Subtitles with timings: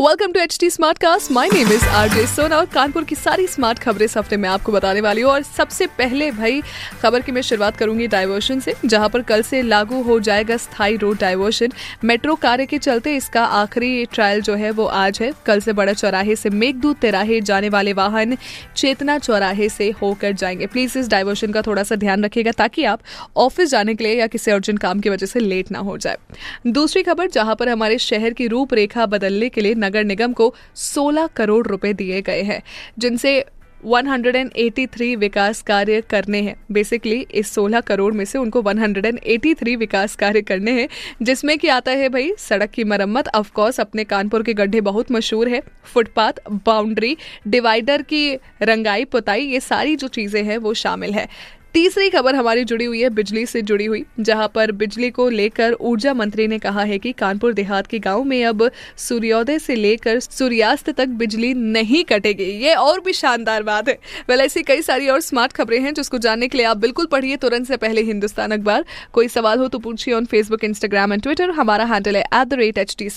[0.00, 3.14] welcome to H T smart cast my name is R J Sona और कानपुर की
[3.14, 6.62] सारी smart खबरें इस हफ़्ते मैं आपको बताने वाली हूँ। और सबसे पहले भाई,
[7.02, 10.96] खबर की मैं शुरुआत करूँगी डाइवर्शन से, जहाँ पर कल से लागू हो जाएगा स्थायी
[10.96, 11.72] रोड डाइवर्शन
[12.04, 15.92] मेट्रो कार्य के चलते इसका आखिरी ट्रायल जो है वो आज है। कल से बड़ा
[15.92, 18.36] चौराहे से मेघदूत तिराहे जाने वाले वाहन
[18.76, 23.00] चेतना चौराहे से होकर जाएँगे। प्लीज़ इस डाइवर्शन का थोड़ा सा ध्यान रखिएगा ताकि आप
[23.36, 26.18] ऑफ़िस जाने के लिए या किसी अर्जेंट काम की वजह से लेट ना हो जाए।
[26.66, 31.26] दूसरी खबर, जहाँ पर हमारे शहर की रूपरेखा बदलने के लिए नगर निगम को 16
[31.36, 32.62] करोड़ रुपए दिए गए हैं,
[32.98, 33.44] जिनसे
[33.84, 40.42] 183 विकास कार्य करने हैं। बेसिकली इस 16 करोड़ में से उनको 183 विकास कार्य
[40.42, 40.88] करने हैं,
[41.22, 45.12] जिसमें कि आता है भाई, सड़क की मरम्मत। ऑफ़ कोर्स अपने कानपुर के गड्ढे बहुत
[45.12, 47.16] मशहूर है। फुटपाथ बाउंड्री
[47.48, 51.28] डिवाइडर की रंगाई, पुताई, ये सारी जो चीज़ें हैं, वो शामिल है।
[51.74, 55.72] तीसरी खबर हमारी जुड़ी हुई है बिजली से जुड़ी हुई, जहाँ पर बिजली को लेकर
[55.72, 60.20] ऊर्जा मंत्री ने कहा है कि कानपुर देहात के गाँव में अब सूर्योदय से लेकर
[60.20, 65.08] सूर्यास्त तक बिजली नहीं कटेगी। ये और भी शानदार बात है। वेल, ऐसी कई सारी
[65.08, 68.50] और स्मार्ट खबरें हैं जिसको जानने के लिए आप बिल्कुल पढ़िए तुरंत से पहले हिंदुस्तान
[68.50, 72.46] अखबार। कोई सवाल हो तो पूछिए on Facebook Instagram and Twitter हमारा हैंडल है at
[72.46, 73.08] the rate H T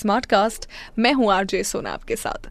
[0.98, 2.50] मैं हूँ आरजे सोना आपके साथ।